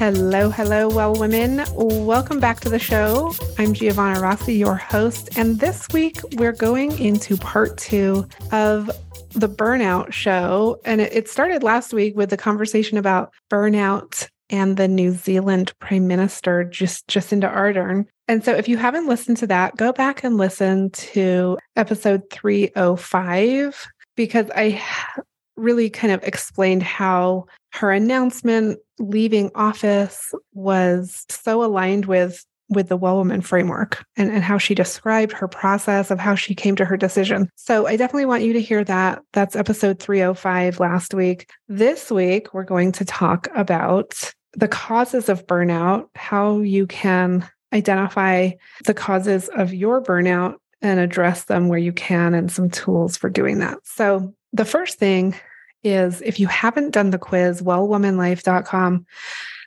[0.00, 1.62] Hello, hello, well, women.
[1.74, 3.34] Welcome back to the show.
[3.58, 5.28] I'm Giovanna Rossi, your host.
[5.36, 8.90] And this week we're going into part two of
[9.32, 10.80] the burnout show.
[10.86, 16.06] And it started last week with the conversation about burnout and the New Zealand Prime
[16.06, 18.06] Minister, just Jacinda Ardern.
[18.26, 23.86] And so if you haven't listened to that, go back and listen to episode 305
[24.16, 24.82] because I
[25.56, 32.96] really kind of explained how her announcement leaving office was so aligned with with the
[32.96, 36.84] well woman framework and, and how she described her process of how she came to
[36.84, 37.50] her decision.
[37.56, 39.22] So I definitely want you to hear that.
[39.32, 41.50] That's episode 305 last week.
[41.68, 48.50] This week, we're going to talk about the causes of burnout, how you can identify
[48.84, 53.28] the causes of your burnout and address them where you can, and some tools for
[53.28, 53.78] doing that.
[53.84, 55.34] So the first thing
[55.82, 59.06] is if you haven't done the quiz, wellwomanlife.com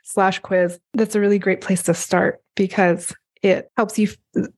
[0.04, 3.12] slash quiz, that's a really great place to start because
[3.42, 4.08] it helps you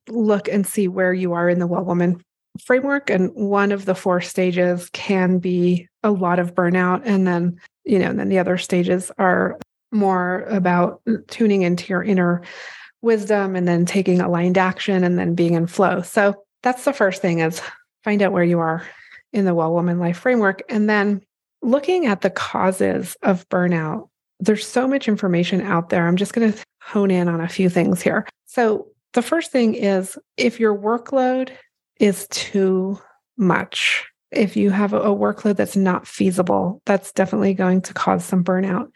[0.08, 2.22] look and see where you are in the well woman
[2.60, 3.10] framework.
[3.10, 7.02] And one of the four stages can be a lot of burnout.
[7.04, 9.58] And then, you know, and then the other stages are
[9.92, 12.42] more about tuning into your inner
[13.02, 16.02] wisdom and then taking aligned action and then being in flow.
[16.02, 17.60] So that's the first thing is
[18.04, 18.86] find out where you are
[19.32, 20.62] in the well woman life framework.
[20.68, 21.22] And then
[21.62, 24.08] looking at the causes of burnout,
[24.40, 26.06] there's so much information out there.
[26.06, 28.26] I'm just going to hone in on a few things here.
[28.44, 31.50] So, the first thing is if your workload
[31.98, 33.00] is too
[33.38, 38.45] much, if you have a workload that's not feasible, that's definitely going to cause some
[38.45, 38.89] burnout.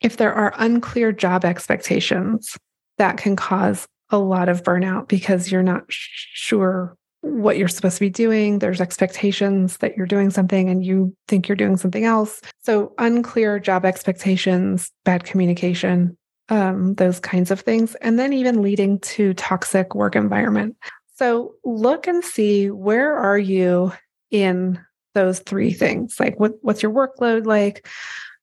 [0.00, 2.56] If there are unclear job expectations,
[2.98, 8.00] that can cause a lot of burnout because you're not sure what you're supposed to
[8.00, 8.58] be doing.
[8.58, 12.40] There's expectations that you're doing something and you think you're doing something else.
[12.62, 16.16] So, unclear job expectations, bad communication,
[16.50, 17.94] um, those kinds of things.
[17.96, 20.76] And then even leading to toxic work environment.
[21.14, 23.92] So, look and see where are you
[24.30, 24.78] in
[25.14, 26.20] those three things?
[26.20, 27.88] Like, what, what's your workload like?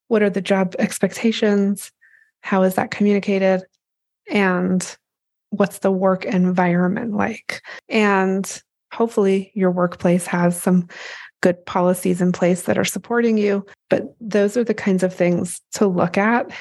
[0.07, 1.91] What are the job expectations?
[2.41, 3.63] How is that communicated?
[4.29, 4.97] And
[5.51, 7.61] what's the work environment like?
[7.87, 8.61] And
[8.91, 10.88] hopefully your workplace has some
[11.41, 13.66] good policies in place that are supporting you.
[13.90, 16.52] But those are the kinds of things to look at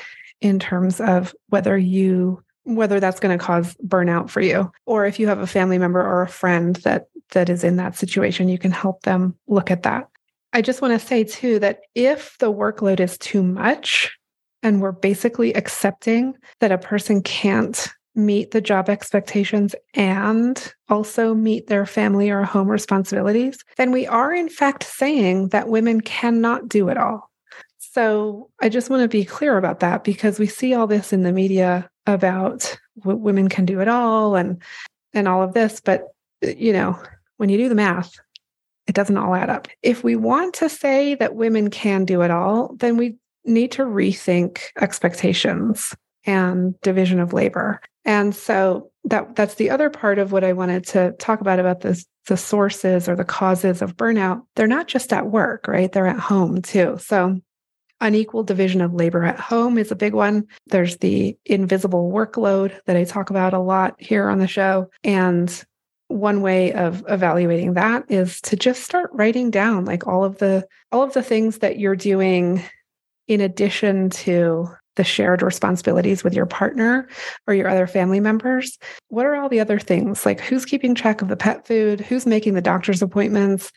[0.41, 5.19] in terms of whether you whether that's going to cause burnout for you or if
[5.19, 8.59] you have a family member or a friend that that is in that situation you
[8.59, 10.09] can help them look at that
[10.53, 14.17] i just want to say too that if the workload is too much
[14.63, 21.69] and we're basically accepting that a person can't meet the job expectations and also meet
[21.69, 26.89] their family or home responsibilities, then we are in fact saying that women cannot do
[26.89, 27.31] it all.
[27.79, 31.23] So I just want to be clear about that because we see all this in
[31.23, 34.63] the media about what women can do it all and
[35.13, 36.05] and all of this, but
[36.41, 37.01] you know,
[37.37, 38.15] when you do the math,
[38.87, 39.69] it doesn't all add up.
[39.83, 43.83] If we want to say that women can do it all, then we need to
[43.83, 45.95] rethink expectations
[46.25, 47.81] and division of labor.
[48.05, 51.81] And so that that's the other part of what I wanted to talk about about
[51.81, 54.43] this the sources or the causes of burnout.
[54.55, 55.91] They're not just at work, right?
[55.91, 56.99] They're at home too.
[57.01, 57.41] So
[58.01, 60.47] unequal division of labor at home is a big one.
[60.67, 65.65] There's the invisible workload that I talk about a lot here on the show and
[66.09, 70.67] one way of evaluating that is to just start writing down like all of the
[70.91, 72.61] all of the things that you're doing
[73.29, 74.69] in addition to
[75.01, 77.09] the shared responsibilities with your partner
[77.47, 78.79] or your other family members?
[79.09, 80.27] What are all the other things?
[80.27, 82.03] Like who's keeping track of the pet food?
[82.03, 83.73] Who's making the doctor's appointments?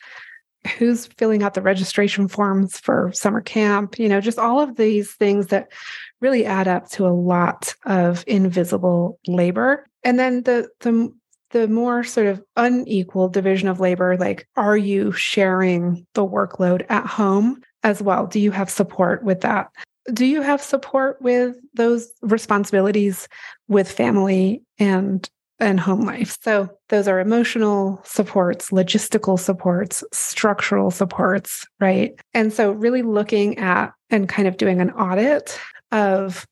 [0.76, 3.98] Who's filling out the registration forms for summer camp?
[3.98, 5.72] You know, just all of these things that
[6.20, 9.86] really add up to a lot of invisible labor.
[10.02, 11.10] And then the the
[11.52, 17.06] the more sort of unequal division of labor, like are you sharing the workload at
[17.06, 18.26] home as well?
[18.26, 19.70] Do you have support with that?
[20.12, 23.28] Do you have support with those responsibilities
[23.68, 25.28] with family and
[25.60, 26.36] and home life?
[26.42, 32.12] So those are emotional supports logistical supports structural supports right?
[32.34, 35.58] And so really looking at and kind of doing an audit
[35.92, 36.46] of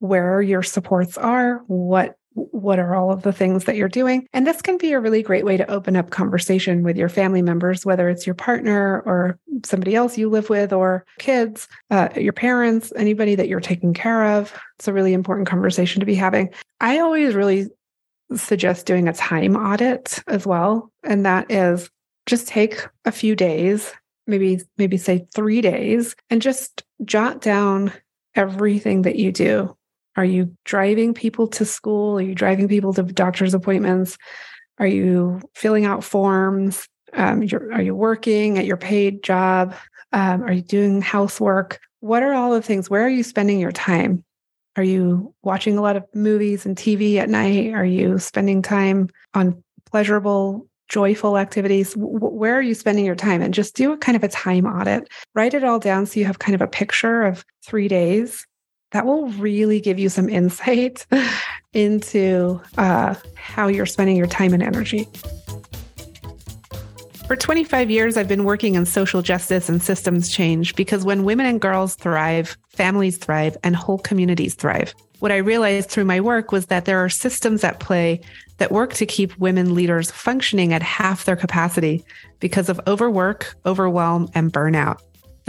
[0.00, 2.16] where your supports are what
[2.50, 4.26] what are all of the things that you're doing?
[4.32, 7.42] And this can be a really great way to open up conversation with your family
[7.42, 12.32] members, whether it's your partner or somebody else you live with, or kids, uh, your
[12.32, 14.52] parents, anybody that you're taking care of.
[14.78, 16.50] It's a really important conversation to be having.
[16.80, 17.68] I always really
[18.34, 20.90] suggest doing a time audit as well.
[21.04, 21.90] And that is
[22.26, 23.92] just take a few days,
[24.26, 27.92] maybe, maybe say three days, and just jot down
[28.36, 29.76] everything that you do
[30.16, 32.18] are you driving people to school?
[32.18, 34.18] Are you driving people to doctor's appointments?
[34.78, 36.88] Are you filling out forms?
[37.12, 37.42] Um,
[37.72, 39.74] are you working at your paid job?
[40.12, 41.80] Um, are you doing housework?
[42.00, 42.88] What are all the things?
[42.88, 44.24] Where are you spending your time?
[44.76, 47.74] Are you watching a lot of movies and TV at night?
[47.74, 51.94] Are you spending time on pleasurable, joyful activities?
[51.96, 53.42] Where are you spending your time?
[53.42, 55.08] And just do a kind of a time audit.
[55.34, 58.46] Write it all down so you have kind of a picture of three days
[58.92, 61.06] that will really give you some insight
[61.72, 65.06] into uh, how you're spending your time and energy.
[67.26, 71.46] For 25 years, I've been working in social justice and systems change because when women
[71.46, 74.92] and girls thrive, families thrive, and whole communities thrive.
[75.20, 78.20] What I realized through my work was that there are systems at play
[78.56, 82.04] that work to keep women leaders functioning at half their capacity
[82.40, 84.98] because of overwork, overwhelm, and burnout.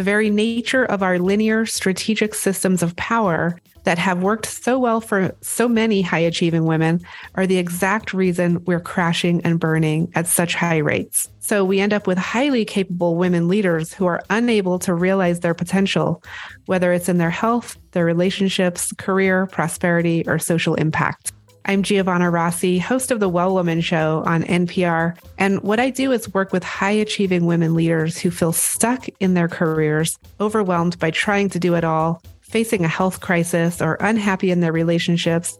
[0.02, 5.00] The very nature of our linear strategic systems of power that have worked so well
[5.00, 7.02] for so many high achieving women
[7.36, 11.30] are the exact reason we're crashing and burning at such high rates.
[11.40, 15.54] So we end up with highly capable women leaders who are unable to realize their
[15.54, 16.24] potential,
[16.66, 21.32] whether it's in their health, their relationships, career, prosperity, or social impact.
[21.66, 25.16] I'm Giovanna Rossi, host of the Well Woman Show on NPR.
[25.38, 29.36] And what I do is work with high achieving women leaders who feel stuck in
[29.36, 34.50] their careers, overwhelmed by trying to do it all, facing a health crisis, or unhappy
[34.50, 35.58] in their relationships,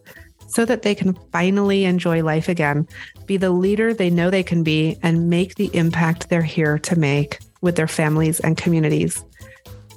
[0.48, 2.86] so that they can finally enjoy life again,
[3.26, 6.98] be the leader they know they can be, and make the impact they're here to
[6.98, 9.24] make with their families and communities.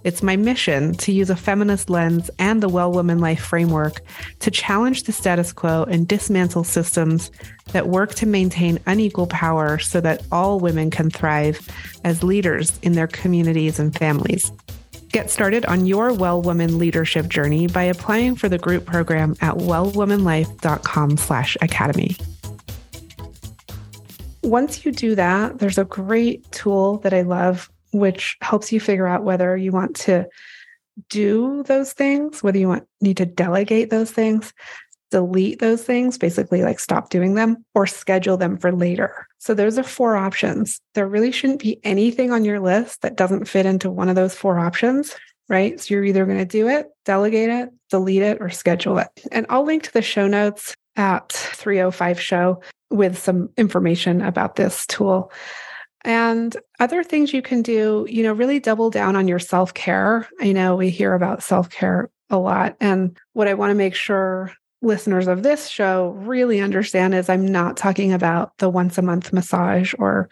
[0.05, 4.01] It's my mission to use a feminist lens and the Well Woman Life framework
[4.41, 7.31] to challenge the status quo and dismantle systems
[7.71, 11.67] that work to maintain unequal power so that all women can thrive
[12.03, 14.51] as leaders in their communities and families.
[15.11, 19.55] Get started on your Well Woman leadership journey by applying for the group program at
[19.55, 22.15] wellwomanlife.com slash academy.
[24.43, 29.07] Once you do that, there's a great tool that I love which helps you figure
[29.07, 30.27] out whether you want to
[31.09, 34.53] do those things, whether you want need to delegate those things,
[35.11, 39.27] delete those things, basically like stop doing them, or schedule them for later.
[39.39, 40.79] So those are four options.
[40.93, 44.35] There really shouldn't be anything on your list that doesn't fit into one of those
[44.35, 45.15] four options,
[45.49, 45.79] right?
[45.79, 49.07] So you're either going to do it, delegate it, delete it, or schedule it.
[49.31, 54.85] And I'll link to the show notes at 305 show with some information about this
[54.87, 55.31] tool.
[56.05, 60.29] And other things you can do, you know, really double down on your self care.
[60.39, 62.77] I know we hear about self care a lot.
[62.79, 64.53] And what I want to make sure
[64.83, 69.33] listeners of this show really understand is I'm not talking about the once a month
[69.33, 70.29] massage or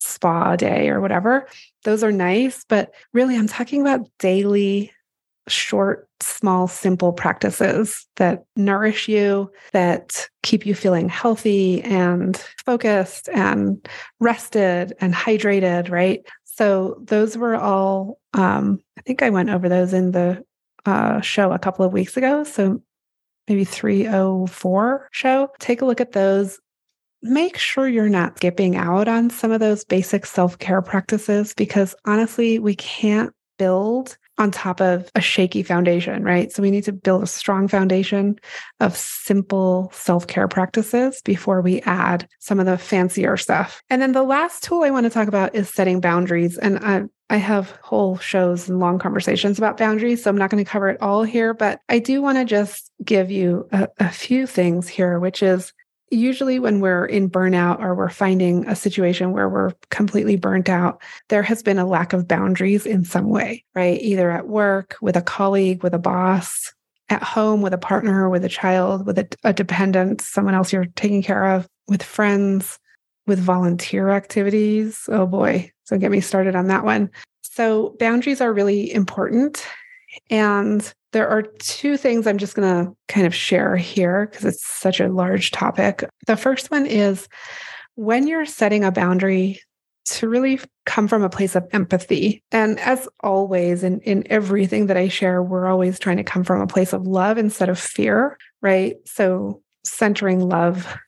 [0.00, 1.48] spa day or whatever.
[1.84, 4.92] Those are nice, but really I'm talking about daily
[5.48, 13.86] short, small, simple practices that nourish you, that keep you feeling healthy and focused and
[14.20, 16.26] rested and hydrated, right?
[16.44, 20.42] So, those were all, um, I think I went over those in the
[20.86, 22.44] uh, show a couple of weeks ago.
[22.44, 22.82] So,
[23.48, 25.48] maybe 304 show.
[25.58, 26.58] Take a look at those.
[27.22, 31.94] Make sure you're not skipping out on some of those basic self care practices because
[32.04, 36.52] honestly, we can't build on top of a shaky foundation, right?
[36.52, 38.38] So we need to build a strong foundation
[38.80, 43.82] of simple self care practices before we add some of the fancier stuff.
[43.90, 46.58] And then the last tool I want to talk about is setting boundaries.
[46.58, 50.64] And I, I have whole shows and long conversations about boundaries, so I'm not going
[50.64, 54.10] to cover it all here, but I do want to just give you a, a
[54.10, 55.72] few things here, which is
[56.10, 61.02] usually when we're in burnout or we're finding a situation where we're completely burnt out,
[61.28, 64.00] there has been a lack of boundaries in some way, right?
[64.00, 66.72] Either at work, with a colleague, with a boss,
[67.08, 70.86] at home, with a partner, with a child, with a, a dependent, someone else you're
[70.96, 72.78] taking care of, with friends,
[73.26, 75.08] with volunteer activities.
[75.08, 75.70] Oh boy.
[75.84, 77.10] So get me started on that one.
[77.42, 79.64] So boundaries are really important.
[80.30, 84.66] And there are two things I'm just going to kind of share here because it's
[84.66, 86.04] such a large topic.
[86.26, 87.26] The first one is
[87.94, 89.58] when you're setting a boundary
[90.04, 92.42] to really come from a place of empathy.
[92.52, 96.60] And as always, in, in everything that I share, we're always trying to come from
[96.60, 98.96] a place of love instead of fear, right?
[99.06, 100.98] So centering love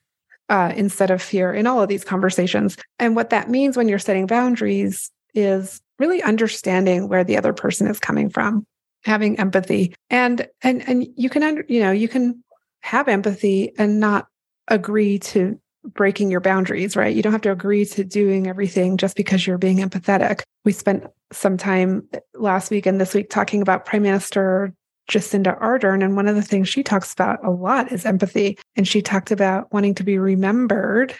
[0.49, 2.77] uh, instead of fear in all of these conversations.
[2.97, 7.85] And what that means when you're setting boundaries is really understanding where the other person
[7.85, 8.65] is coming from,
[9.03, 12.43] having empathy, and and and you can under, you know you can
[12.81, 14.27] have empathy and not
[14.67, 17.15] agree to breaking your boundaries, right?
[17.15, 20.41] You don't have to agree to doing everything just because you're being empathetic.
[20.65, 24.73] We spent some time last week and this week talking about Prime Minister
[25.09, 26.03] Jacinda Ardern.
[26.03, 28.57] And one of the things she talks about a lot is empathy.
[28.75, 31.15] And she talked about wanting to be remembered.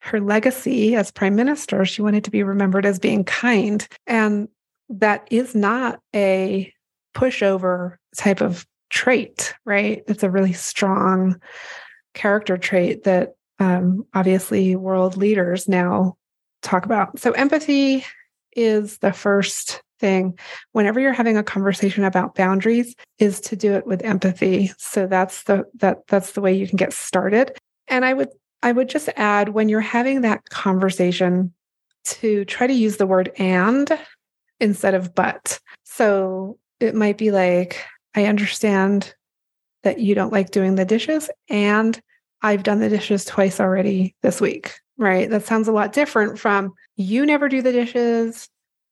[0.00, 3.86] Her legacy as prime minister, she wanted to be remembered as being kind.
[4.06, 4.48] And
[4.88, 6.72] that is not a
[7.16, 10.04] pushover type of trait, right?
[10.06, 11.40] It's a really strong
[12.12, 16.16] character trait that um, obviously world leaders now
[16.60, 17.18] talk about.
[17.18, 18.04] So, empathy
[18.54, 20.38] is the first thing
[20.72, 25.44] whenever you're having a conversation about boundaries is to do it with empathy so that's
[25.44, 27.56] the that that's the way you can get started
[27.88, 28.28] and i would
[28.62, 31.50] i would just add when you're having that conversation
[32.04, 33.98] to try to use the word and
[34.60, 39.14] instead of but so it might be like i understand
[39.82, 42.00] that you don't like doing the dishes and
[42.42, 46.72] i've done the dishes twice already this week right that sounds a lot different from
[46.96, 48.48] you never do the dishes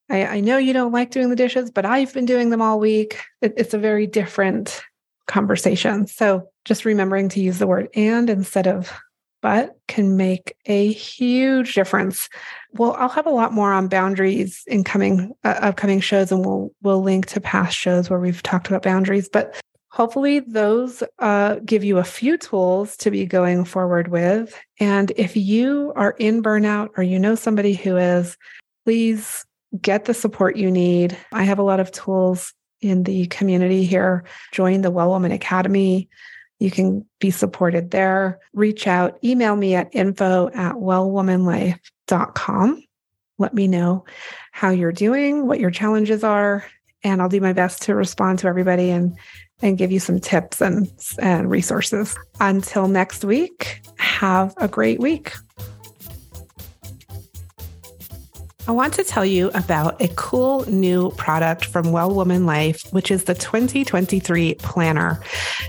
[0.09, 2.79] I, I know you don't like doing the dishes, but I've been doing them all
[2.79, 3.19] week.
[3.41, 4.83] It, it's a very different
[5.27, 6.07] conversation.
[6.07, 8.91] So just remembering to use the word and instead of
[9.45, 12.29] but can make a huge difference.
[12.73, 16.71] Well, I'll have a lot more on boundaries in coming uh, upcoming shows, and we'll
[16.81, 19.29] we'll link to past shows where we've talked about boundaries.
[19.29, 24.59] But hopefully, those uh, give you a few tools to be going forward with.
[24.79, 28.37] And if you are in burnout or you know somebody who is,
[28.83, 29.45] please
[29.79, 31.15] get the support you need.
[31.31, 34.23] I have a lot of tools in the community here.
[34.53, 36.09] Join the Well Woman Academy.
[36.59, 38.39] You can be supported there.
[38.53, 42.83] Reach out, email me at info at wellwomanlife.com.
[43.37, 44.05] Let me know
[44.51, 46.65] how you're doing, what your challenges are,
[47.03, 49.17] and I'll do my best to respond to everybody and
[49.61, 52.17] and give you some tips and, and resources.
[52.39, 55.33] Until next week, have a great week.
[58.67, 63.11] I want to tell you about a cool new product from Well Woman Life, which
[63.11, 65.21] is the 2023 Planner.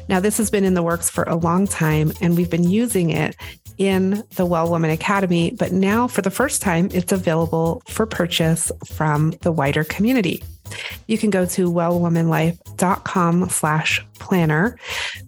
[0.09, 3.11] Now, this has been in the works for a long time, and we've been using
[3.11, 3.37] it
[3.76, 8.73] in the Well Woman Academy, but now for the first time, it's available for purchase
[8.87, 10.43] from the wider community.
[11.07, 14.79] You can go to wellwomanlife.com slash planner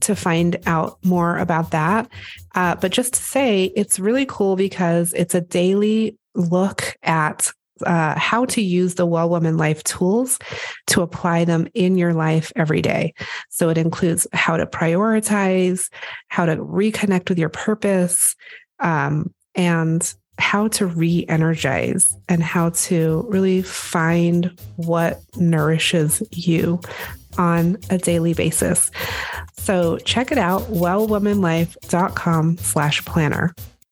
[0.00, 2.10] to find out more about that.
[2.54, 8.18] Uh, but just to say, it's really cool because it's a daily look at uh,
[8.18, 10.38] how to use the Well Woman Life tools
[10.88, 13.14] to apply them in your life every day.
[13.50, 15.90] So it includes how to prioritize,
[16.28, 18.34] how to reconnect with your purpose,
[18.80, 26.80] um, and how to re energize and how to really find what nourishes you
[27.36, 28.90] on a daily basis.
[29.56, 33.54] So check it out, wellwomanlife.com slash planner.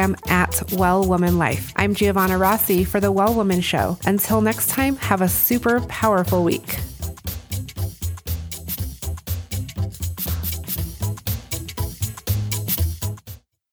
[0.00, 1.72] Instagram at Well Woman Life.
[1.76, 3.98] I'm Giovanna Rossi for The Well Woman Show.
[4.04, 6.78] Until next time, have a super powerful week.